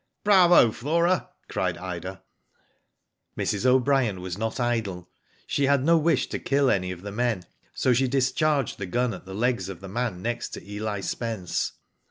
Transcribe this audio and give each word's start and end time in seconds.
"Bravo, 0.23 0.71
Flora!" 0.71 1.29
cried 1.47 1.77
Ida. 1.77 2.23
Mrs. 3.37 3.67
O'Brien 3.67 4.19
was 4.19 4.35
not 4.35 4.59
idle. 4.59 5.07
She 5.45 5.67
had 5.67 5.83
no 5.83 5.95
wish 5.95 6.25
to 6.29 6.39
kill 6.39 6.71
any 6.71 6.89
of 6.89 7.03
the 7.03 7.11
men, 7.11 7.43
so 7.75 7.93
she 7.93 8.07
discharged 8.07 8.79
the 8.79 8.87
gun 8.87 9.13
at 9.13 9.25
the 9.25 9.35
legs 9.35 9.69
of 9.69 9.79
the 9.79 9.87
man 9.87 10.23
next 10.23 10.49
to. 10.55 10.67
Eli 10.67 11.01
Spence. 11.01 11.73